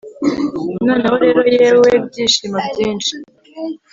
[0.85, 3.13] Noneho rero yewe byishimo byinshi